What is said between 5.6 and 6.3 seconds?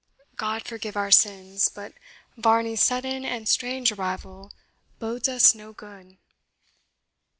good."